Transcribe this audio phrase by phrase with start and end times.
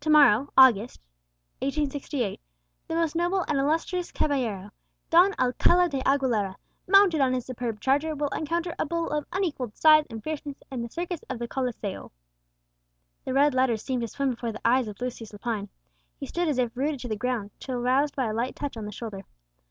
[0.00, 1.06] "To morrow, August,
[1.62, 2.38] 1868,
[2.86, 4.72] the most noble and illustrious caballero,
[5.08, 6.56] Don Alcala de Aguilera,
[6.86, 10.82] mounted on his superb charger, will encounter a bull of unequalled size and fierceness in
[10.82, 12.12] the circus of the Coliseo."
[13.24, 15.70] The red letters seemed to swim before the eyes of Lucius Lepine.
[16.20, 18.84] He stood as if rooted to the ground, till roused by a light touch on
[18.84, 19.24] the shoulder.